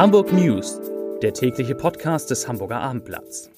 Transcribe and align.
Hamburg 0.00 0.32
News, 0.32 0.80
der 1.20 1.34
tägliche 1.34 1.74
Podcast 1.74 2.30
des 2.30 2.48
Hamburger 2.48 2.80
Abendblatts. 2.80 3.50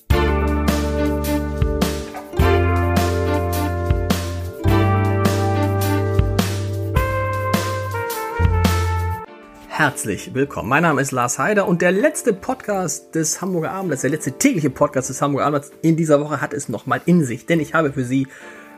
Herzlich 9.69 10.35
willkommen. 10.35 10.69
Mein 10.69 10.83
Name 10.83 11.01
ist 11.01 11.13
Lars 11.13 11.39
Heider 11.39 11.69
und 11.69 11.81
der 11.81 11.93
letzte 11.93 12.33
Podcast 12.33 13.15
des 13.15 13.41
Hamburger 13.41 13.71
Abendblatts, 13.71 14.03
der 14.03 14.11
letzte 14.11 14.33
tägliche 14.33 14.71
Podcast 14.71 15.11
des 15.11 15.23
Hamburger 15.23 15.47
Abendblatts 15.47 15.73
in 15.83 15.97
dieser 15.97 16.21
Woche 16.21 16.41
hat 16.41 16.55
es 16.55 16.69
nochmal 16.69 17.03
in 17.07 17.25
sich, 17.25 17.47
denn 17.47 17.61
ich 17.61 17.75
habe 17.75 17.93
für 17.93 18.03
Sie 18.03 18.27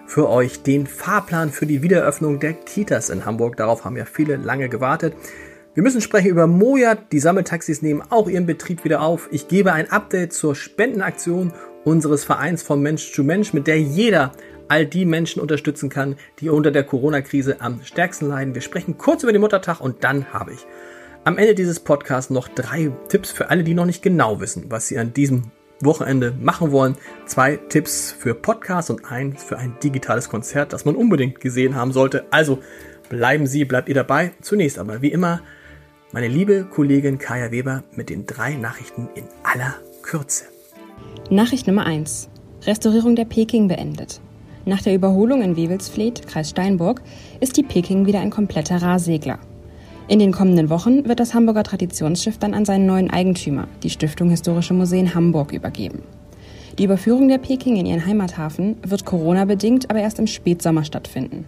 für 0.07 0.29
euch 0.29 0.62
den 0.62 0.87
Fahrplan 0.87 1.51
für 1.51 1.65
die 1.65 1.81
Wiedereröffnung 1.81 2.41
der 2.41 2.53
Kitas 2.53 3.09
in 3.09 3.25
Hamburg. 3.25 3.57
Darauf 3.57 3.87
haben 3.87 3.96
ja 3.96 4.05
viele 4.05 4.37
lange 4.37 4.68
gewartet. 4.68 5.15
Wir 5.75 5.83
müssen 5.83 6.01
sprechen 6.01 6.29
über 6.29 6.46
Moja. 6.46 6.95
Die 6.95 7.19
Sammeltaxis 7.19 7.82
nehmen 7.82 8.01
auch 8.09 8.29
ihren 8.29 8.46
Betrieb 8.46 8.85
wieder 8.85 9.03
auf. 9.03 9.29
Ich 9.32 9.49
gebe 9.49 9.73
ein 9.73 9.91
Update 9.91 10.32
zur 10.32 10.55
Spendenaktion 10.55 11.53
unseres 11.82 12.23
Vereins 12.23 12.63
von 12.63 12.81
Mensch 12.81 13.13
zu 13.13 13.25
Mensch, 13.25 13.53
mit 13.53 13.67
der 13.67 13.81
jeder 13.81 14.31
all 14.68 14.87
die 14.87 15.05
Menschen 15.05 15.43
unterstützen 15.43 15.91
kann, 15.91 16.15
die 16.39 16.49
unter 16.49 16.71
der 16.71 16.85
Corona-Krise 16.85 17.57
am 17.61 17.82
stärksten 17.82 18.29
leiden. 18.29 18.55
Wir 18.55 18.63
sprechen 18.63 18.99
kurz 18.99 19.25
über 19.25 19.32
den 19.32 19.41
Muttertag 19.41 19.81
und 19.81 20.05
dann 20.05 20.32
habe 20.32 20.53
ich 20.53 20.65
am 21.25 21.39
Ende 21.39 21.57
dieses 21.57 21.81
Podcasts 21.81 22.31
noch 22.31 22.46
drei 22.46 22.93
Tipps 23.09 23.32
für 23.32 23.51
alle, 23.51 23.65
die 23.65 23.75
noch 23.75 23.85
nicht 23.85 24.03
genau 24.03 24.41
wissen, 24.41 24.67
was 24.68 24.87
sie 24.87 24.96
an 24.96 25.13
diesem 25.13 25.51
Wochenende 25.81 26.32
machen 26.41 26.71
wollen. 26.71 26.96
Zwei 27.27 27.57
Tipps 27.57 28.13
für 28.17 28.35
Podcasts 28.35 28.91
und 28.91 29.11
eins 29.11 29.43
für 29.43 29.59
ein 29.59 29.75
digitales 29.82 30.29
Konzert, 30.29 30.73
das 30.73 30.85
man 30.85 30.95
unbedingt 30.95 31.41
gesehen 31.41 31.75
haben 31.75 31.91
sollte. 31.91 32.27
Also 32.31 32.61
bleiben 33.09 33.48
Sie, 33.48 33.65
bleibt 33.65 33.89
ihr 33.89 33.97
dabei. 33.97 34.31
Zunächst 34.41 34.79
aber 34.79 35.03
wie 35.03 35.11
immer 35.11 35.41
meine 36.15 36.29
liebe 36.29 36.65
Kollegin 36.65 37.19
Kaya 37.19 37.51
Weber 37.51 37.83
mit 37.97 38.09
den 38.09 38.25
drei 38.25 38.55
Nachrichten 38.55 39.09
in 39.17 39.25
aller 39.43 39.75
Kürze. 40.03 40.45
Nachricht 41.29 41.67
Nummer 41.67 41.87
1. 41.87 42.29
Restaurierung 42.62 43.17
der 43.17 43.25
Peking 43.25 43.67
beendet. 43.67 44.20
Nach 44.65 44.81
der 44.81 44.95
Überholung 44.95 45.42
in 45.42 45.57
Wewelsfleth, 45.57 46.29
Kreis 46.29 46.51
Steinburg, 46.51 47.03
ist 47.41 47.57
die 47.57 47.65
Peking 47.65 48.07
wieder 48.07 48.20
ein 48.20 48.31
kompletter 48.31 48.81
Rahsegler. 48.81 49.41
In 50.07 50.20
den 50.20 50.31
kommenden 50.31 50.70
Wochen 50.70 51.05
wird 51.09 51.19
das 51.19 51.35
Hamburger 51.35 51.65
Traditionsschiff 51.65 52.39
dann 52.39 52.55
an 52.55 52.65
seinen 52.65 52.87
neuen 52.87 53.11
Eigentümer, 53.11 53.67
die 53.83 53.91
Stiftung 53.91 54.31
Historische 54.31 54.73
Museen 54.73 55.17
Hamburg, 55.17 55.53
übergeben. 55.53 56.05
Die 56.79 56.85
Überführung 56.85 57.27
der 57.27 57.39
Peking 57.39 57.75
in 57.75 57.87
ihren 57.87 58.07
Heimathafen 58.07 58.77
wird 58.87 59.05
Corona-bedingt 59.05 59.91
aber 59.91 59.98
erst 59.98 60.20
im 60.20 60.29
Spätsommer 60.29 60.85
stattfinden. 60.85 61.45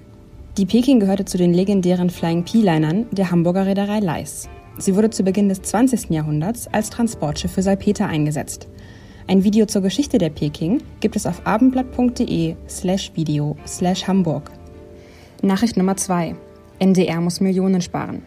Die 0.59 0.65
Peking 0.65 1.01
gehörte 1.01 1.27
zu 1.27 1.37
den 1.37 1.53
legendären 1.53 2.09
Flying 2.09 2.43
P-Linern 2.43 3.05
der 3.11 3.31
Hamburger 3.31 3.67
Reederei 3.67 3.99
Leis. 3.99 4.49
Sie 4.79 4.97
wurde 4.97 5.11
zu 5.11 5.23
Beginn 5.23 5.51
des 5.51 5.61
20. 5.61 6.09
Jahrhunderts 6.09 6.67
als 6.69 6.89
Transportschiff 6.89 7.53
für 7.53 7.61
Salpeter 7.61 8.07
eingesetzt. 8.07 8.67
Ein 9.27 9.45
Video 9.45 9.67
zur 9.67 9.83
Geschichte 9.83 10.17
der 10.17 10.31
Peking 10.31 10.83
gibt 11.01 11.15
es 11.15 11.27
auf 11.27 11.47
abendblatt.de 11.47 12.55
slash 12.71 13.13
video 13.15 13.59
slash 13.67 14.09
Hamburg. 14.09 14.51
Nachricht 15.43 15.77
Nummer 15.77 15.99
2. 15.99 16.35
NDR 16.79 17.21
muss 17.21 17.41
Millionen 17.43 17.83
sparen. 17.83 18.23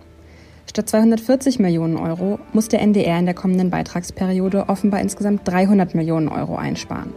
Statt 0.68 0.88
240 0.88 1.58
Millionen 1.58 1.98
Euro 1.98 2.38
muss 2.54 2.68
der 2.68 2.82
NDR 2.82 3.18
in 3.18 3.26
der 3.26 3.34
kommenden 3.34 3.72
Beitragsperiode 3.72 4.70
offenbar 4.70 5.02
insgesamt 5.02 5.48
300 5.48 5.96
Millionen 5.96 6.28
Euro 6.28 6.58
einsparen. 6.58 7.12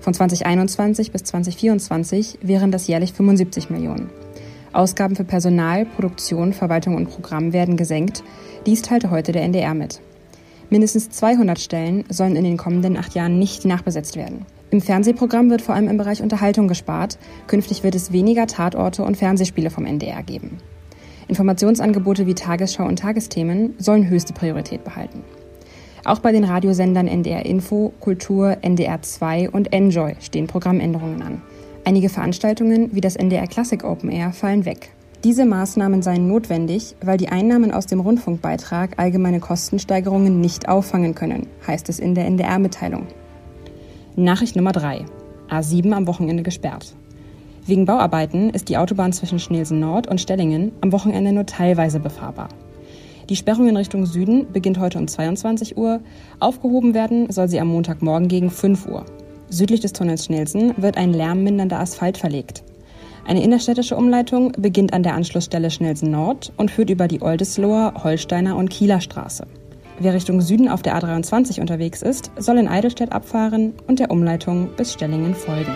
Von 0.00 0.14
2021 0.14 1.10
bis 1.10 1.24
2024 1.24 2.38
wären 2.42 2.70
das 2.70 2.86
jährlich 2.86 3.12
75 3.14 3.70
Millionen. 3.70 4.10
Ausgaben 4.74 5.16
für 5.16 5.24
Personal, 5.24 5.86
Produktion, 5.86 6.52
Verwaltung 6.52 6.96
und 6.96 7.08
Programm 7.08 7.52
werden 7.52 7.76
gesenkt. 7.76 8.24
Dies 8.66 8.82
teilte 8.82 9.10
heute 9.10 9.32
der 9.32 9.42
NDR 9.42 9.74
mit. 9.74 10.00
Mindestens 10.68 11.10
200 11.10 11.58
Stellen 11.58 12.04
sollen 12.08 12.36
in 12.36 12.44
den 12.44 12.56
kommenden 12.56 12.96
acht 12.96 13.14
Jahren 13.14 13.38
nicht 13.38 13.64
nachbesetzt 13.64 14.16
werden. 14.16 14.46
Im 14.70 14.80
Fernsehprogramm 14.80 15.50
wird 15.50 15.62
vor 15.62 15.74
allem 15.74 15.88
im 15.88 15.96
Bereich 15.96 16.22
Unterhaltung 16.22 16.66
gespart. 16.66 17.18
Künftig 17.46 17.84
wird 17.84 17.94
es 17.94 18.10
weniger 18.10 18.46
Tatorte 18.46 19.04
und 19.04 19.16
Fernsehspiele 19.16 19.70
vom 19.70 19.86
NDR 19.86 20.22
geben. 20.22 20.58
Informationsangebote 21.28 22.26
wie 22.26 22.34
Tagesschau 22.34 22.84
und 22.84 22.98
Tagesthemen 22.98 23.74
sollen 23.78 24.08
höchste 24.08 24.32
Priorität 24.32 24.82
behalten. 24.82 25.22
Auch 26.04 26.18
bei 26.18 26.32
den 26.32 26.44
Radiosendern 26.44 27.06
NDR 27.06 27.46
Info, 27.46 27.92
Kultur, 28.00 28.58
NDR 28.60 29.00
2 29.00 29.50
und 29.50 29.72
Enjoy 29.72 30.16
stehen 30.20 30.48
Programmänderungen 30.48 31.22
an. 31.22 31.42
Einige 31.86 32.08
Veranstaltungen 32.08 32.94
wie 32.94 33.02
das 33.02 33.14
NDR 33.14 33.46
Classic 33.46 33.84
Open 33.84 34.10
Air 34.10 34.32
fallen 34.32 34.64
weg. 34.64 34.90
Diese 35.22 35.44
Maßnahmen 35.44 36.00
seien 36.00 36.28
notwendig, 36.28 36.96
weil 37.02 37.18
die 37.18 37.28
Einnahmen 37.28 37.72
aus 37.72 37.86
dem 37.86 38.00
Rundfunkbeitrag 38.00 38.98
allgemeine 38.98 39.40
Kostensteigerungen 39.40 40.40
nicht 40.40 40.68
auffangen 40.68 41.14
können, 41.14 41.46
heißt 41.66 41.90
es 41.90 41.98
in 41.98 42.14
der 42.14 42.24
NDR-Mitteilung. 42.26 43.06
Nachricht 44.16 44.56
Nummer 44.56 44.72
3. 44.72 45.04
A7 45.50 45.92
am 45.92 46.06
Wochenende 46.06 46.42
gesperrt. 46.42 46.94
Wegen 47.66 47.84
Bauarbeiten 47.84 48.50
ist 48.50 48.70
die 48.70 48.78
Autobahn 48.78 49.12
zwischen 49.12 49.38
Schnelsen 49.38 49.80
Nord 49.80 50.06
und 50.06 50.20
Stellingen 50.20 50.72
am 50.80 50.92
Wochenende 50.92 51.32
nur 51.32 51.44
teilweise 51.44 52.00
befahrbar. 52.00 52.48
Die 53.28 53.36
Sperrung 53.36 53.68
in 53.68 53.76
Richtung 53.76 54.06
Süden 54.06 54.52
beginnt 54.52 54.78
heute 54.78 54.98
um 54.98 55.08
22 55.08 55.76
Uhr. 55.76 56.00
Aufgehoben 56.40 56.94
werden 56.94 57.30
soll 57.30 57.48
sie 57.48 57.60
am 57.60 57.68
Montagmorgen 57.68 58.28
gegen 58.28 58.50
5 58.50 58.86
Uhr. 58.86 59.04
Südlich 59.48 59.80
des 59.80 59.92
Tunnels 59.92 60.24
Schnelsen 60.24 60.74
wird 60.76 60.96
ein 60.96 61.12
lärmmindernder 61.12 61.78
Asphalt 61.78 62.18
verlegt. 62.18 62.62
Eine 63.26 63.42
innerstädtische 63.42 63.96
Umleitung 63.96 64.52
beginnt 64.58 64.92
an 64.92 65.02
der 65.02 65.14
Anschlussstelle 65.14 65.70
Schnelsen 65.70 66.10
Nord 66.10 66.52
und 66.56 66.70
führt 66.70 66.90
über 66.90 67.08
die 67.08 67.22
Oldesloher, 67.22 67.94
Holsteiner 68.02 68.56
und 68.56 68.68
Kieler 68.68 69.00
Straße. 69.00 69.46
Wer 69.98 70.12
Richtung 70.12 70.40
Süden 70.40 70.68
auf 70.68 70.82
der 70.82 70.98
A23 70.98 71.60
unterwegs 71.60 72.02
ist, 72.02 72.30
soll 72.36 72.58
in 72.58 72.68
Eidelstedt 72.68 73.12
abfahren 73.12 73.74
und 73.86 74.00
der 74.00 74.10
Umleitung 74.10 74.70
bis 74.76 74.92
Stellingen 74.92 75.34
folgen. 75.34 75.72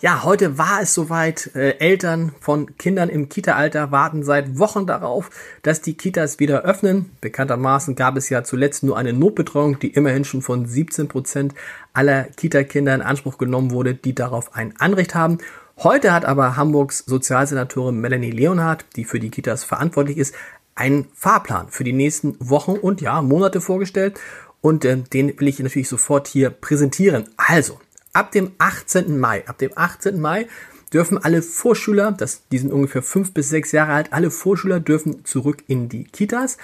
Ja, 0.00 0.22
heute 0.22 0.58
war 0.58 0.80
es 0.80 0.94
soweit. 0.94 1.50
Äh, 1.56 1.78
Eltern 1.78 2.32
von 2.38 2.76
Kindern 2.78 3.08
im 3.08 3.28
Kita-Alter 3.28 3.90
warten 3.90 4.22
seit 4.22 4.56
Wochen 4.56 4.86
darauf, 4.86 5.28
dass 5.62 5.82
die 5.82 5.94
Kitas 5.94 6.38
wieder 6.38 6.62
öffnen. 6.62 7.10
Bekanntermaßen 7.20 7.96
gab 7.96 8.16
es 8.16 8.28
ja 8.28 8.44
zuletzt 8.44 8.84
nur 8.84 8.96
eine 8.96 9.12
Notbetreuung, 9.12 9.80
die 9.80 9.88
immerhin 9.88 10.24
schon 10.24 10.40
von 10.40 10.66
17 10.66 11.08
Prozent 11.08 11.54
aller 11.94 12.24
Kita-Kinder 12.36 12.94
in 12.94 13.02
Anspruch 13.02 13.38
genommen 13.38 13.72
wurde, 13.72 13.94
die 13.94 14.14
darauf 14.14 14.54
ein 14.54 14.72
Anrecht 14.78 15.16
haben. 15.16 15.38
Heute 15.78 16.12
hat 16.12 16.24
aber 16.24 16.56
Hamburgs 16.56 16.98
Sozialsenatorin 16.98 18.00
Melanie 18.00 18.30
Leonhardt, 18.30 18.86
die 18.94 19.04
für 19.04 19.18
die 19.18 19.30
Kitas 19.30 19.64
verantwortlich 19.64 20.16
ist, 20.16 20.32
einen 20.76 21.06
Fahrplan 21.12 21.70
für 21.70 21.82
die 21.82 21.92
nächsten 21.92 22.36
Wochen 22.38 22.76
und 22.76 23.00
ja, 23.00 23.20
Monate 23.20 23.60
vorgestellt. 23.60 24.20
Und 24.60 24.84
äh, 24.84 24.96
den 24.96 25.40
will 25.40 25.48
ich 25.48 25.58
natürlich 25.58 25.88
sofort 25.88 26.28
hier 26.28 26.50
präsentieren. 26.50 27.24
Also, 27.36 27.80
ab 28.12 28.32
dem 28.32 28.52
18. 28.58 29.18
Mai, 29.18 29.46
ab 29.46 29.58
dem 29.58 29.72
18. 29.74 30.20
Mai 30.20 30.46
dürfen 30.92 31.18
alle 31.18 31.42
Vorschüler, 31.42 32.12
das, 32.12 32.42
die 32.50 32.58
sind 32.58 32.72
ungefähr 32.72 33.02
fünf 33.02 33.32
bis 33.32 33.48
sechs 33.48 33.72
Jahre 33.72 33.92
alt, 33.92 34.12
alle 34.12 34.30
Vorschüler 34.30 34.80
dürfen 34.80 35.24
zurück 35.24 35.62
in 35.66 35.88
die 35.88 36.04
Kitas. 36.04 36.56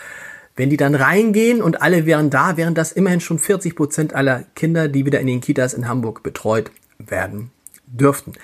Wenn 0.56 0.70
die 0.70 0.76
dann 0.76 0.94
reingehen 0.94 1.60
und 1.60 1.82
alle 1.82 2.06
wären 2.06 2.30
da, 2.30 2.56
wären 2.56 2.74
das 2.74 2.92
immerhin 2.92 3.20
schon 3.20 3.40
40 3.40 3.74
Prozent 3.74 4.14
aller 4.14 4.44
Kinder, 4.54 4.88
die 4.88 5.04
wieder 5.04 5.20
in 5.20 5.26
den 5.26 5.40
Kitas 5.40 5.74
in 5.74 5.88
Hamburg 5.88 6.22
betreut 6.22 6.70
werden 6.98 7.50
dürften. 7.86 8.34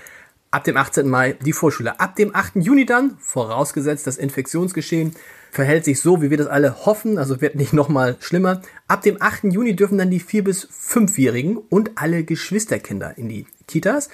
Ab 0.53 0.65
dem 0.65 0.77
18. 0.77 1.09
Mai 1.09 1.37
die 1.45 1.53
Vorschüler. 1.53 2.01
Ab 2.01 2.17
dem 2.17 2.35
8. 2.35 2.57
Juni 2.57 2.85
dann, 2.85 3.17
vorausgesetzt 3.21 4.07
das 4.07 4.19
Infektionsgeschehen 4.19 5.15
verhält 5.51 5.85
sich 5.85 6.01
so, 6.01 6.23
wie 6.23 6.31
wir 6.31 6.37
das 6.39 6.47
alle 6.47 6.87
hoffen, 6.87 7.19
also 7.19 7.41
wird 7.41 7.55
nicht 7.55 7.73
nochmal 7.73 8.17
schlimmer. 8.21 8.63
Ab 8.89 9.03
dem 9.03 9.21
8. 9.21 9.45
Juni 9.45 9.75
dürfen 9.75 9.99
dann 9.99 10.11
die 10.11 10.21
4- 10.21 10.43
bis 10.43 10.69
5-Jährigen 10.69 11.57
und 11.57 11.93
alle 11.97 12.25
Geschwisterkinder 12.25 13.17
in 13.19 13.29
die 13.29 13.47
Kitas. 13.67 14.09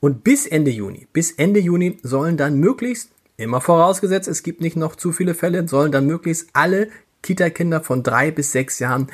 Und 0.00 0.24
bis 0.24 0.46
Ende 0.46 0.70
Juni, 0.70 1.06
bis 1.12 1.32
Ende 1.32 1.60
Juni 1.60 1.98
sollen 2.02 2.36
dann 2.36 2.58
möglichst, 2.58 3.10
immer 3.36 3.60
vorausgesetzt, 3.60 4.28
es 4.28 4.42
gibt 4.42 4.60
nicht 4.60 4.76
noch 4.76 4.96
zu 4.96 5.12
viele 5.12 5.34
Fälle, 5.34 5.66
sollen 5.66 5.92
dann 5.92 6.06
möglichst 6.06 6.48
alle 6.52 6.88
Kita-Kinder 7.22 7.80
von 7.80 8.02
drei 8.02 8.30
bis 8.30 8.52
sechs 8.52 8.78
Jahren 8.78 9.08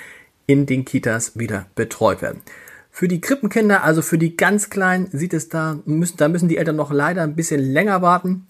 in 0.46 0.66
den 0.66 0.84
Kitas 0.84 1.38
wieder 1.38 1.66
betreut 1.76 2.22
werden. 2.22 2.42
Für 2.90 3.08
die 3.08 3.20
Krippenkinder, 3.20 3.84
also 3.84 4.02
für 4.02 4.18
die 4.18 4.36
ganz 4.36 4.68
Kleinen, 4.70 5.08
sieht 5.12 5.32
es 5.32 5.48
da, 5.48 5.78
müssen, 5.84 6.16
da 6.16 6.28
müssen 6.28 6.48
die 6.48 6.56
Eltern 6.56 6.76
noch 6.76 6.92
leider 6.92 7.22
ein 7.22 7.36
bisschen 7.36 7.60
länger 7.60 8.02
warten. 8.02 8.46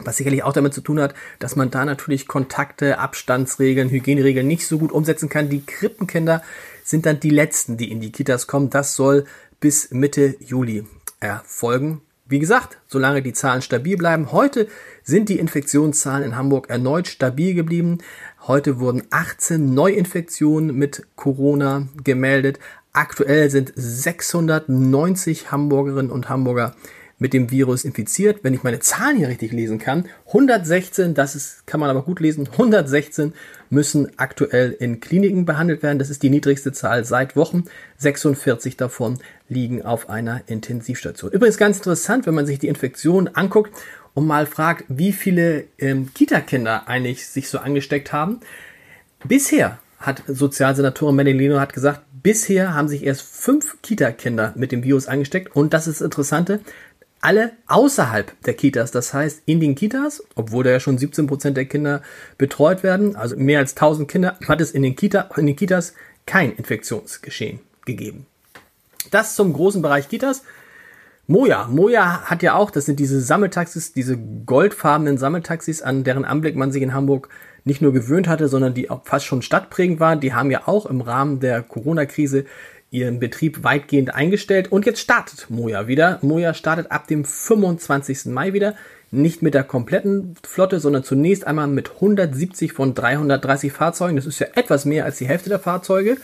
Was 0.00 0.18
sicherlich 0.18 0.42
auch 0.42 0.52
damit 0.52 0.74
zu 0.74 0.82
tun 0.82 1.00
hat, 1.00 1.14
dass 1.38 1.56
man 1.56 1.70
da 1.70 1.84
natürlich 1.84 2.28
Kontakte, 2.28 2.98
Abstandsregeln, 2.98 3.88
Hygieneregeln 3.88 4.46
nicht 4.46 4.66
so 4.66 4.78
gut 4.78 4.92
umsetzen 4.92 5.30
kann. 5.30 5.48
Die 5.48 5.64
Krippenkinder 5.64 6.42
sind 6.84 7.06
dann 7.06 7.20
die 7.20 7.30
letzten, 7.30 7.78
die 7.78 7.90
in 7.90 8.00
die 8.00 8.12
Kitas 8.12 8.46
kommen. 8.46 8.68
Das 8.68 8.94
soll 8.94 9.24
bis 9.58 9.90
Mitte 9.92 10.36
Juli 10.40 10.84
erfolgen. 11.20 12.02
Wie 12.28 12.40
gesagt, 12.40 12.78
solange 12.88 13.22
die 13.22 13.32
Zahlen 13.32 13.62
stabil 13.62 13.96
bleiben. 13.96 14.32
Heute 14.32 14.68
sind 15.04 15.28
die 15.28 15.38
Infektionszahlen 15.38 16.24
in 16.24 16.36
Hamburg 16.36 16.68
erneut 16.68 17.06
stabil 17.06 17.54
geblieben. 17.54 17.98
Heute 18.46 18.80
wurden 18.80 19.04
18 19.10 19.72
Neuinfektionen 19.72 20.76
mit 20.76 21.06
Corona 21.14 21.86
gemeldet. 22.02 22.58
Aktuell 22.96 23.50
sind 23.50 23.74
690 23.76 25.52
Hamburgerinnen 25.52 26.10
und 26.10 26.30
Hamburger 26.30 26.74
mit 27.18 27.34
dem 27.34 27.50
Virus 27.50 27.84
infiziert. 27.84 28.38
Wenn 28.42 28.54
ich 28.54 28.62
meine 28.62 28.80
Zahlen 28.80 29.18
hier 29.18 29.28
richtig 29.28 29.52
lesen 29.52 29.78
kann, 29.78 30.06
116, 30.28 31.12
das 31.12 31.34
ist, 31.34 31.66
kann 31.66 31.78
man 31.78 31.90
aber 31.90 32.00
gut 32.00 32.20
lesen, 32.20 32.48
116 32.50 33.34
müssen 33.68 34.18
aktuell 34.18 34.72
in 34.72 35.00
Kliniken 35.00 35.44
behandelt 35.44 35.82
werden. 35.82 35.98
Das 35.98 36.08
ist 36.08 36.22
die 36.22 36.30
niedrigste 36.30 36.72
Zahl 36.72 37.04
seit 37.04 37.36
Wochen. 37.36 37.64
46 37.98 38.78
davon 38.78 39.18
liegen 39.50 39.82
auf 39.82 40.08
einer 40.08 40.40
Intensivstation. 40.46 41.32
Übrigens 41.32 41.58
ganz 41.58 41.76
interessant, 41.76 42.24
wenn 42.24 42.34
man 42.34 42.46
sich 42.46 42.60
die 42.60 42.68
Infektion 42.68 43.28
anguckt 43.28 43.74
und 44.14 44.26
mal 44.26 44.46
fragt, 44.46 44.84
wie 44.88 45.12
viele 45.12 45.64
ähm, 45.78 46.14
Kita-Kinder 46.14 46.88
eigentlich 46.88 47.26
sich 47.26 47.50
so 47.50 47.58
angesteckt 47.58 48.14
haben. 48.14 48.40
Bisher 49.22 49.80
hat 49.98 50.22
Sozialsenatorin 50.26 51.16
Menelino 51.16 51.58
hat 51.60 51.72
gesagt, 51.72 52.02
bisher 52.26 52.74
haben 52.74 52.88
sich 52.88 53.04
erst 53.04 53.22
fünf 53.22 53.80
Kita-Kinder 53.82 54.52
mit 54.56 54.72
dem 54.72 54.82
Virus 54.82 55.06
angesteckt 55.06 55.54
und 55.54 55.72
das 55.72 55.86
ist 55.86 56.00
das 56.00 56.06
Interessante, 56.06 56.58
alle 57.20 57.52
außerhalb 57.68 58.32
der 58.42 58.54
Kitas. 58.54 58.90
Das 58.90 59.14
heißt, 59.14 59.42
in 59.46 59.60
den 59.60 59.76
Kitas, 59.76 60.24
obwohl 60.34 60.64
da 60.64 60.70
ja 60.70 60.80
schon 60.80 60.98
17 60.98 61.28
Prozent 61.28 61.56
der 61.56 61.66
Kinder 61.66 62.02
betreut 62.36 62.82
werden, 62.82 63.14
also 63.14 63.36
mehr 63.36 63.60
als 63.60 63.76
1000 63.76 64.10
Kinder, 64.10 64.36
hat 64.48 64.60
es 64.60 64.72
in 64.72 64.82
den, 64.82 64.96
Kita, 64.96 65.30
in 65.36 65.46
den 65.46 65.54
Kitas 65.54 65.94
kein 66.26 66.50
Infektionsgeschehen 66.56 67.60
gegeben. 67.84 68.26
Das 69.12 69.36
zum 69.36 69.52
großen 69.52 69.80
Bereich 69.80 70.08
Kitas. 70.08 70.42
Moja. 71.28 71.66
Moja 71.68 72.22
hat 72.22 72.42
ja 72.42 72.54
auch, 72.54 72.70
das 72.70 72.86
sind 72.86 73.00
diese 73.00 73.20
Sammeltaxis, 73.20 73.92
diese 73.92 74.16
goldfarbenen 74.16 75.18
Sammeltaxis, 75.18 75.82
an 75.82 76.04
deren 76.04 76.24
Anblick 76.24 76.54
man 76.54 76.70
sich 76.70 76.82
in 76.82 76.94
Hamburg 76.94 77.28
nicht 77.64 77.82
nur 77.82 77.92
gewöhnt 77.92 78.28
hatte, 78.28 78.46
sondern 78.46 78.74
die 78.74 78.90
auch 78.90 79.04
fast 79.04 79.26
schon 79.26 79.42
stadtprägend 79.42 79.98
waren. 79.98 80.20
Die 80.20 80.34
haben 80.34 80.52
ja 80.52 80.62
auch 80.66 80.86
im 80.86 81.00
Rahmen 81.00 81.40
der 81.40 81.62
Corona-Krise 81.62 82.44
ihren 82.90 83.18
Betrieb 83.18 83.64
weitgehend 83.64 84.14
eingestellt 84.14 84.70
und 84.70 84.86
jetzt 84.86 85.00
startet 85.00 85.50
Moja 85.50 85.88
wieder. 85.88 86.20
Moja 86.22 86.54
startet 86.54 86.92
ab 86.92 87.08
dem 87.08 87.24
25. 87.24 88.26
Mai 88.26 88.52
wieder. 88.52 88.76
Nicht 89.10 89.42
mit 89.42 89.54
der 89.54 89.64
kompletten 89.64 90.36
Flotte, 90.46 90.78
sondern 90.78 91.02
zunächst 91.02 91.46
einmal 91.46 91.66
mit 91.66 91.90
170 91.94 92.72
von 92.72 92.94
330 92.94 93.72
Fahrzeugen. 93.72 94.16
Das 94.16 94.26
ist 94.26 94.38
ja 94.38 94.46
etwas 94.54 94.84
mehr 94.84 95.04
als 95.04 95.18
die 95.18 95.26
Hälfte 95.26 95.48
der 95.48 95.58
Fahrzeuge. 95.58 96.18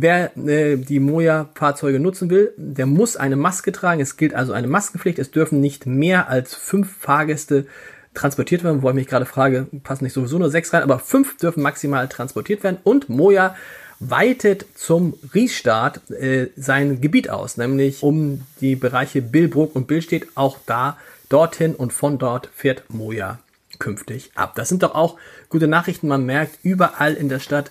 Wer 0.00 0.36
äh, 0.36 0.76
die 0.76 0.98
Moja-Fahrzeuge 0.98 2.00
nutzen 2.00 2.28
will, 2.28 2.52
der 2.56 2.86
muss 2.86 3.16
eine 3.16 3.36
Maske 3.36 3.70
tragen. 3.70 4.00
Es 4.00 4.16
gilt 4.16 4.34
also 4.34 4.52
eine 4.52 4.66
Maskenpflicht. 4.66 5.18
Es 5.20 5.30
dürfen 5.30 5.60
nicht 5.60 5.86
mehr 5.86 6.28
als 6.28 6.54
fünf 6.54 6.96
Fahrgäste 6.98 7.66
transportiert 8.12 8.64
werden. 8.64 8.82
Wo 8.82 8.88
ich 8.88 8.94
mich 8.94 9.06
gerade 9.06 9.26
frage, 9.26 9.66
passen 9.84 10.04
nicht 10.04 10.12
sowieso 10.12 10.38
nur 10.38 10.50
sechs 10.50 10.72
rein, 10.72 10.82
aber 10.82 10.98
fünf 10.98 11.36
dürfen 11.36 11.62
maximal 11.62 12.08
transportiert 12.08 12.64
werden. 12.64 12.78
Und 12.82 13.08
Moja 13.08 13.54
weitet 14.00 14.66
zum 14.74 15.14
Riesstart 15.32 16.10
äh, 16.10 16.48
sein 16.56 17.00
Gebiet 17.00 17.30
aus, 17.30 17.56
nämlich 17.56 18.02
um 18.02 18.42
die 18.60 18.74
Bereiche 18.74 19.22
Billbrook 19.22 19.76
und 19.76 19.86
Billstedt. 19.86 20.26
Auch 20.34 20.58
da, 20.66 20.98
dorthin 21.28 21.76
und 21.76 21.92
von 21.92 22.18
dort 22.18 22.50
fährt 22.54 22.82
Moja 22.88 23.38
künftig 23.78 24.30
ab. 24.34 24.54
Das 24.56 24.68
sind 24.68 24.82
doch 24.82 24.94
auch 24.94 25.16
gute 25.48 25.68
Nachrichten. 25.68 26.08
Man 26.08 26.24
merkt, 26.26 26.58
überall 26.62 27.14
in 27.14 27.28
der 27.28 27.40
Stadt 27.40 27.70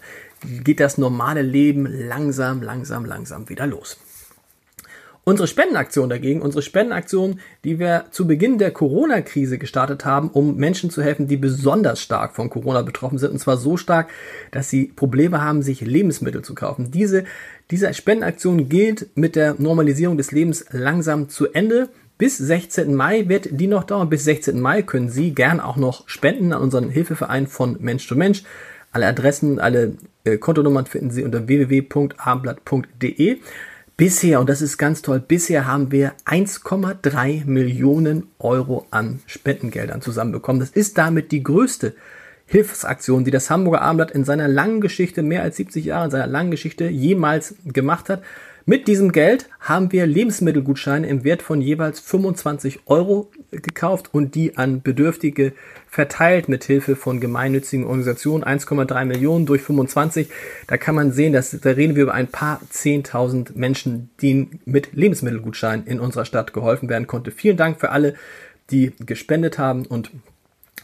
geht 0.63 0.79
das 0.79 0.97
normale 0.97 1.41
Leben 1.41 1.85
langsam, 1.85 2.61
langsam, 2.61 3.05
langsam 3.05 3.49
wieder 3.49 3.67
los. 3.67 3.97
Unsere 5.25 5.47
Spendenaktion 5.47 6.09
dagegen, 6.09 6.41
unsere 6.41 6.61
Spendenaktion, 6.61 7.39
die 7.63 7.79
wir 7.79 8.05
zu 8.11 8.27
Beginn 8.27 8.57
der 8.57 8.71
Corona-Krise 8.71 9.57
gestartet 9.57 10.03
haben, 10.03 10.27
um 10.29 10.57
Menschen 10.57 10.89
zu 10.89 11.01
helfen, 11.01 11.29
die 11.29 11.37
besonders 11.37 12.01
stark 12.01 12.35
von 12.35 12.49
Corona 12.49 12.81
betroffen 12.81 13.17
sind, 13.17 13.31
und 13.31 13.39
zwar 13.39 13.55
so 13.55 13.77
stark, 13.77 14.09
dass 14.51 14.69
sie 14.69 14.87
Probleme 14.87 15.41
haben, 15.41 15.61
sich 15.61 15.79
Lebensmittel 15.79 16.41
zu 16.41 16.55
kaufen. 16.55 16.91
Diese, 16.91 17.23
diese 17.71 17.93
Spendenaktion 17.93 18.67
gilt 18.67 19.15
mit 19.15 19.37
der 19.37 19.55
Normalisierung 19.57 20.17
des 20.17 20.33
Lebens 20.33 20.65
langsam 20.71 21.29
zu 21.29 21.47
Ende. 21.53 21.87
Bis 22.17 22.37
16. 22.37 22.93
Mai 22.93 23.29
wird 23.29 23.47
die 23.49 23.67
noch 23.67 23.85
dauern. 23.85 24.09
Bis 24.09 24.25
16. 24.25 24.59
Mai 24.59 24.81
können 24.81 25.09
Sie 25.09 25.33
gern 25.33 25.61
auch 25.61 25.77
noch 25.77 26.07
spenden 26.09 26.51
an 26.51 26.61
unseren 26.61 26.89
Hilfeverein 26.89 27.47
von 27.47 27.77
Mensch 27.79 28.09
zu 28.09 28.17
Mensch. 28.17 28.43
Alle 28.93 29.07
Adressen, 29.07 29.59
alle 29.59 29.97
äh, 30.23 30.37
Kontonummern 30.37 30.85
finden 30.85 31.11
Sie 31.11 31.23
unter 31.23 31.47
www.abendblatt.de. 31.47 33.39
Bisher, 33.97 34.39
und 34.39 34.49
das 34.49 34.61
ist 34.61 34.77
ganz 34.77 35.01
toll, 35.01 35.19
bisher 35.19 35.67
haben 35.67 35.91
wir 35.91 36.13
1,3 36.25 37.45
Millionen 37.45 38.27
Euro 38.39 38.87
an 38.89 39.19
Spendengeldern 39.27 40.01
zusammenbekommen. 40.01 40.59
Das 40.59 40.69
ist 40.69 40.97
damit 40.97 41.31
die 41.31 41.43
größte 41.43 41.93
Hilfsaktion, 42.45 43.23
die 43.23 43.31
das 43.31 43.49
Hamburger 43.49 43.81
Abendblatt 43.81 44.11
in 44.11 44.25
seiner 44.25 44.47
langen 44.47 44.81
Geschichte, 44.81 45.23
mehr 45.23 45.41
als 45.43 45.57
70 45.57 45.85
Jahre 45.85 46.05
in 46.05 46.11
seiner 46.11 46.27
langen 46.27 46.51
Geschichte 46.51 46.85
jemals 46.85 47.55
gemacht 47.65 48.09
hat. 48.09 48.21
Mit 48.65 48.87
diesem 48.87 49.11
Geld 49.11 49.49
haben 49.59 49.91
wir 49.91 50.05
Lebensmittelgutscheine 50.05 51.05
im 51.07 51.25
Wert 51.25 51.41
von 51.41 51.59
jeweils 51.59 51.99
25 51.99 52.81
Euro 52.85 53.29
gekauft 53.51 54.13
und 54.13 54.35
die 54.35 54.55
an 54.57 54.81
Bedürftige 54.81 55.51
verteilt 55.85 56.47
mit 56.47 56.63
Hilfe 56.63 56.95
von 56.95 57.19
gemeinnützigen 57.19 57.85
Organisationen. 57.85 58.45
1,3 58.45 59.03
Millionen 59.03 59.45
durch 59.45 59.63
25. 59.63 60.29
Da 60.67 60.77
kann 60.77 60.95
man 60.95 61.11
sehen, 61.11 61.33
dass 61.33 61.51
da 61.59 61.71
reden 61.71 61.97
wir 61.97 62.03
über 62.03 62.13
ein 62.13 62.27
paar 62.27 62.61
10.000 62.71 63.49
Menschen, 63.55 64.11
denen 64.21 64.61
mit 64.63 64.93
Lebensmittelgutscheinen 64.93 65.85
in 65.85 65.99
unserer 65.99 66.23
Stadt 66.23 66.53
geholfen 66.53 66.87
werden 66.87 67.05
konnte. 67.05 67.31
Vielen 67.31 67.57
Dank 67.57 67.81
für 67.81 67.89
alle, 67.89 68.15
die 68.71 68.93
gespendet 69.05 69.57
haben 69.57 69.85
und 69.85 70.09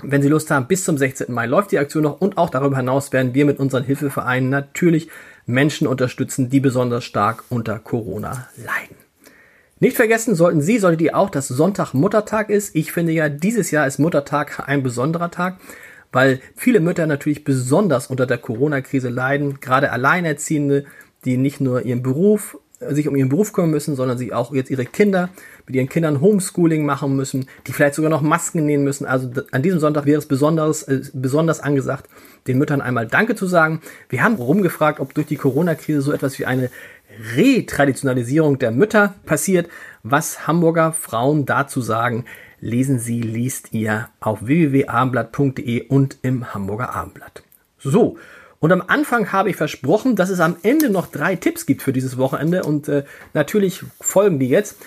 wenn 0.01 0.21
Sie 0.21 0.29
Lust 0.29 0.49
haben, 0.49 0.67
bis 0.67 0.85
zum 0.85 0.97
16. 0.97 1.33
Mai 1.33 1.45
läuft 1.45 1.73
die 1.73 1.77
Aktion 1.77 2.03
noch 2.03 2.21
und 2.21 2.37
auch 2.37 2.49
darüber 2.49 2.77
hinaus 2.77 3.11
werden 3.11 3.33
wir 3.33 3.45
mit 3.45 3.59
unseren 3.59 3.83
Hilfevereinen 3.83 4.49
natürlich 4.49 5.09
Menschen 5.49 5.87
unterstützen, 5.87 6.49
die 6.49 6.59
besonders 6.59 7.03
stark 7.03 7.43
unter 7.49 7.79
Corona 7.79 8.47
leiden. 8.55 8.95
Nicht 9.79 9.95
vergessen 9.95 10.35
sollten 10.35 10.61
Sie, 10.61 10.77
solltet 10.77 11.01
ihr 11.01 11.17
auch, 11.17 11.29
dass 11.29 11.47
Sonntag 11.47 11.93
Muttertag 11.93 12.49
ist. 12.49 12.75
Ich 12.75 12.91
finde 12.91 13.13
ja, 13.13 13.29
dieses 13.29 13.71
Jahr 13.71 13.87
ist 13.87 13.97
Muttertag 13.97 14.63
ein 14.67 14.83
besonderer 14.83 15.31
Tag, 15.31 15.57
weil 16.11 16.39
viele 16.55 16.79
Mütter 16.79 17.07
natürlich 17.07 17.43
besonders 17.43 18.07
unter 18.07 18.25
der 18.25 18.37
Corona-Krise 18.37 19.09
leiden, 19.09 19.59
gerade 19.59 19.91
Alleinerziehende, 19.91 20.85
die 21.25 21.37
nicht 21.37 21.61
nur 21.61 21.83
ihren 21.83 22.03
Beruf 22.03 22.57
sich 22.79 23.07
um 23.07 23.15
ihren 23.15 23.29
Beruf 23.29 23.51
kümmern 23.51 23.71
müssen, 23.71 23.95
sondern 23.95 24.17
sich 24.17 24.33
auch 24.33 24.53
jetzt 24.53 24.71
ihre 24.71 24.85
Kinder 24.85 25.29
mit 25.65 25.75
ihren 25.75 25.89
Kindern 25.89 26.21
Homeschooling 26.21 26.85
machen 26.85 27.15
müssen, 27.15 27.47
die 27.67 27.73
vielleicht 27.73 27.95
sogar 27.95 28.09
noch 28.09 28.21
Masken 28.21 28.65
nähen 28.65 28.83
müssen. 28.83 29.05
Also 29.05 29.29
an 29.51 29.61
diesem 29.61 29.79
Sonntag 29.79 30.05
wäre 30.05 30.19
es 30.19 30.25
besonders, 30.25 30.83
äh, 30.83 31.01
besonders 31.13 31.59
angesagt, 31.59 32.09
den 32.47 32.57
Müttern 32.57 32.81
einmal 32.81 33.07
Danke 33.07 33.35
zu 33.35 33.47
sagen. 33.47 33.81
Wir 34.07 34.23
haben 34.23 34.35
rumgefragt, 34.35 34.99
ob 34.99 35.13
durch 35.13 35.27
die 35.27 35.35
Corona-Krise 35.35 36.01
so 36.01 36.13
etwas 36.13 36.39
wie 36.39 36.45
eine 36.45 36.69
Retraditionalisierung 37.35 38.59
der 38.59 38.71
Mütter 38.71 39.15
passiert. 39.25 39.67
Was 40.03 40.47
Hamburger 40.47 40.93
Frauen 40.93 41.45
dazu 41.45 41.81
sagen, 41.81 42.25
lesen 42.61 42.99
Sie, 42.99 43.21
liest 43.21 43.73
ihr 43.73 44.07
auf 44.21 44.45
www.abendblatt.de 44.45 45.87
und 45.87 46.17
im 46.21 46.53
Hamburger 46.53 46.95
Abendblatt. 46.95 47.43
So, 47.77 48.17
und 48.59 48.71
am 48.71 48.83
Anfang 48.87 49.31
habe 49.31 49.49
ich 49.49 49.55
versprochen, 49.55 50.15
dass 50.15 50.29
es 50.29 50.39
am 50.39 50.57
Ende 50.63 50.89
noch 50.89 51.07
drei 51.07 51.35
Tipps 51.35 51.65
gibt 51.65 51.81
für 51.81 51.93
dieses 51.93 52.17
Wochenende 52.17 52.63
und 52.63 52.87
äh, 52.89 53.03
natürlich 53.33 53.83
folgen 54.01 54.39
die 54.39 54.49
jetzt. 54.49 54.77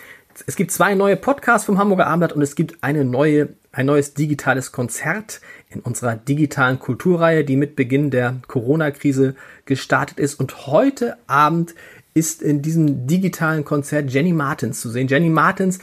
Es 0.47 0.57
gibt 0.57 0.71
zwei 0.71 0.95
neue 0.95 1.17
Podcasts 1.17 1.67
vom 1.67 1.79
Hamburger 1.79 2.07
Abendblatt 2.07 2.33
und 2.33 2.43
es 2.43 2.55
gibt 2.55 2.83
eine 2.83 3.05
neue, 3.05 3.51
ein 3.71 3.87
neues 3.87 4.15
digitales 4.15 4.73
Konzert 4.73 5.41
in 5.71 5.81
unserer 5.81 6.17
digitalen 6.17 6.79
Kulturreihe, 6.79 7.45
die 7.45 7.57
mit 7.57 7.77
Beginn 7.77 8.11
der 8.11 8.37
Corona-Krise 8.47 9.35
gestartet 9.65 10.19
ist. 10.19 10.39
Und 10.39 10.67
heute 10.67 11.17
Abend 11.27 11.75
ist 12.15 12.43
in 12.43 12.61
diesem 12.61 13.07
digitalen 13.07 13.65
Konzert 13.65 14.11
Jenny 14.11 14.33
Martins 14.33 14.81
zu 14.81 14.91
sehen. 14.91 15.09
Jenny 15.09 15.31
Martins 15.31 15.79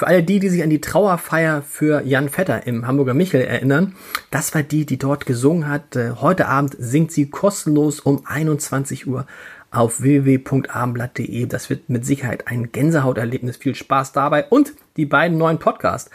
für 0.00 0.06
alle 0.06 0.22
die, 0.22 0.38
die 0.38 0.48
sich 0.48 0.62
an 0.62 0.70
die 0.70 0.80
Trauerfeier 0.80 1.60
für 1.60 2.00
Jan 2.00 2.30
Vetter 2.30 2.66
im 2.66 2.86
Hamburger 2.86 3.12
Michel 3.12 3.42
erinnern, 3.42 3.94
das 4.30 4.54
war 4.54 4.62
die, 4.62 4.86
die 4.86 4.96
dort 4.96 5.26
gesungen 5.26 5.68
hat. 5.68 5.94
Äh, 5.94 6.12
heute 6.22 6.48
Abend 6.48 6.74
singt 6.78 7.12
sie 7.12 7.28
kostenlos 7.28 8.00
um 8.00 8.22
21 8.24 9.06
Uhr 9.06 9.26
auf 9.70 10.00
www.abendblatt.de. 10.00 11.44
Das 11.44 11.68
wird 11.68 11.90
mit 11.90 12.06
Sicherheit 12.06 12.48
ein 12.48 12.72
Gänsehauterlebnis. 12.72 13.58
Viel 13.58 13.74
Spaß 13.74 14.12
dabei 14.12 14.46
und 14.46 14.72
die 14.96 15.04
beiden 15.04 15.36
neuen 15.36 15.58
Podcasts. 15.58 16.10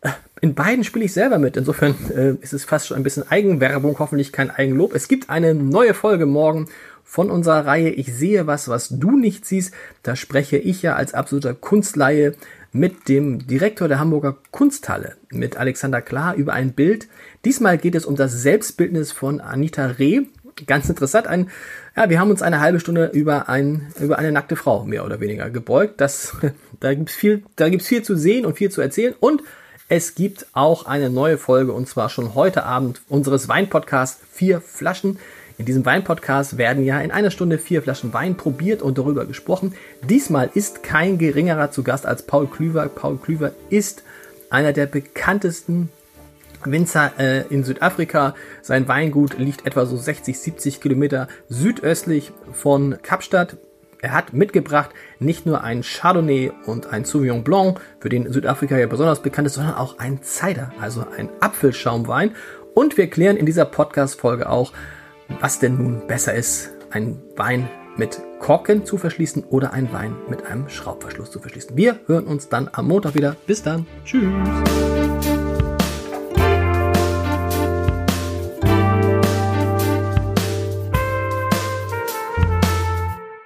Äh, 0.00 0.10
in 0.40 0.54
beiden 0.54 0.84
spiele 0.84 1.06
ich 1.06 1.12
selber 1.12 1.38
mit. 1.38 1.56
Insofern 1.56 1.96
äh, 2.14 2.34
ist 2.40 2.52
es 2.52 2.64
fast 2.64 2.86
schon 2.86 2.96
ein 2.96 3.02
bisschen 3.02 3.28
Eigenwerbung, 3.28 3.98
hoffentlich 3.98 4.32
kein 4.32 4.52
Eigenlob. 4.52 4.94
Es 4.94 5.08
gibt 5.08 5.28
eine 5.28 5.54
neue 5.54 5.92
Folge 5.92 6.26
morgen 6.26 6.68
von 7.08 7.30
unserer 7.30 7.64
Reihe 7.64 7.88
Ich 7.88 8.12
sehe 8.12 8.46
was, 8.46 8.68
was 8.68 8.90
du 8.90 9.16
nicht 9.16 9.46
siehst. 9.46 9.72
Da 10.02 10.14
spreche 10.14 10.58
ich 10.58 10.82
ja 10.82 10.94
als 10.94 11.14
absoluter 11.14 11.54
Kunstleihe 11.54 12.34
mit 12.70 13.08
dem 13.08 13.46
Direktor 13.46 13.88
der 13.88 13.98
Hamburger 13.98 14.36
Kunsthalle, 14.50 15.16
mit 15.30 15.56
Alexander 15.56 16.02
Klar, 16.02 16.34
über 16.34 16.52
ein 16.52 16.74
Bild. 16.74 17.08
Diesmal 17.46 17.78
geht 17.78 17.94
es 17.94 18.04
um 18.04 18.14
das 18.14 18.34
Selbstbildnis 18.42 19.10
von 19.10 19.40
Anita 19.40 19.86
Reh. 19.86 20.26
Ganz 20.66 20.90
interessant. 20.90 21.26
Ein, 21.26 21.48
ja, 21.96 22.10
wir 22.10 22.20
haben 22.20 22.30
uns 22.30 22.42
eine 22.42 22.60
halbe 22.60 22.78
Stunde 22.78 23.06
über, 23.06 23.48
ein, 23.48 23.86
über 23.98 24.18
eine 24.18 24.30
nackte 24.30 24.56
Frau 24.56 24.84
mehr 24.84 25.06
oder 25.06 25.18
weniger 25.18 25.48
gebeugt. 25.48 26.02
Das, 26.02 26.36
da 26.80 26.92
gibt's 26.92 27.14
viel, 27.14 27.42
da 27.56 27.70
gibt's 27.70 27.88
viel 27.88 28.02
zu 28.02 28.16
sehen 28.16 28.44
und 28.44 28.58
viel 28.58 28.70
zu 28.70 28.82
erzählen. 28.82 29.14
Und 29.18 29.42
es 29.88 30.14
gibt 30.14 30.46
auch 30.52 30.84
eine 30.84 31.08
neue 31.08 31.38
Folge 31.38 31.72
und 31.72 31.88
zwar 31.88 32.10
schon 32.10 32.34
heute 32.34 32.64
Abend 32.64 33.00
unseres 33.08 33.48
Weinpodcasts 33.48 34.20
Vier 34.30 34.60
Flaschen. 34.60 35.18
In 35.58 35.64
diesem 35.64 35.84
Weinpodcast 35.84 36.56
werden 36.56 36.84
ja 36.84 37.00
in 37.00 37.10
einer 37.10 37.32
Stunde 37.32 37.58
vier 37.58 37.82
Flaschen 37.82 38.14
Wein 38.14 38.36
probiert 38.36 38.80
und 38.80 38.96
darüber 38.96 39.26
gesprochen. 39.26 39.74
Diesmal 40.08 40.50
ist 40.54 40.84
kein 40.84 41.18
geringerer 41.18 41.72
zu 41.72 41.82
Gast 41.82 42.06
als 42.06 42.22
Paul 42.22 42.46
Klüver. 42.46 42.88
Paul 42.88 43.18
Klüver 43.18 43.50
ist 43.68 44.04
einer 44.50 44.72
der 44.72 44.86
bekanntesten 44.86 45.90
Winzer 46.64 47.12
äh, 47.18 47.42
in 47.48 47.64
Südafrika. 47.64 48.36
Sein 48.62 48.86
Weingut 48.86 49.36
liegt 49.36 49.66
etwa 49.66 49.84
so 49.84 49.96
60, 49.96 50.38
70 50.38 50.80
Kilometer 50.80 51.26
südöstlich 51.48 52.30
von 52.52 52.98
Kapstadt. 53.02 53.56
Er 54.00 54.12
hat 54.12 54.32
mitgebracht 54.32 54.90
nicht 55.18 55.44
nur 55.44 55.64
ein 55.64 55.82
Chardonnay 55.82 56.52
und 56.66 56.92
ein 56.92 57.04
Sauvignon 57.04 57.42
Blanc, 57.42 57.80
für 57.98 58.08
den 58.08 58.32
Südafrika 58.32 58.78
ja 58.78 58.86
besonders 58.86 59.22
bekannt 59.22 59.48
ist, 59.48 59.54
sondern 59.54 59.74
auch 59.74 59.98
ein 59.98 60.22
Cider, 60.22 60.72
also 60.80 61.04
ein 61.16 61.28
Apfelschaumwein. 61.40 62.36
Und 62.74 62.96
wir 62.96 63.10
klären 63.10 63.36
in 63.36 63.44
dieser 63.44 63.64
Podcast-Folge 63.64 64.48
auch, 64.48 64.72
was 65.40 65.58
denn 65.58 65.76
nun 65.76 66.06
besser 66.06 66.34
ist, 66.34 66.70
ein 66.90 67.20
Wein 67.36 67.68
mit 67.96 68.20
Korken 68.38 68.84
zu 68.84 68.96
verschließen 68.96 69.44
oder 69.44 69.72
ein 69.72 69.92
Wein 69.92 70.16
mit 70.28 70.46
einem 70.46 70.68
Schraubverschluss 70.68 71.30
zu 71.30 71.40
verschließen. 71.40 71.76
Wir 71.76 72.00
hören 72.06 72.26
uns 72.26 72.48
dann 72.48 72.70
am 72.72 72.88
Montag 72.88 73.14
wieder. 73.14 73.36
Bis 73.46 73.62
dann. 73.62 73.86
Tschüss. 74.04 74.32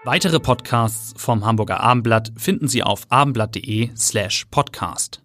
Weitere 0.05 0.41
Podcasts 0.41 1.15
vom 1.17 1.47
Hamburger 1.47 1.81
Abendblatt 1.81 2.33
finden 2.37 2.67
Sie 2.67 2.83
auf 2.83 3.07
abendblatt.de 3.09 3.91
slash 3.97 4.47
podcast. 4.51 5.21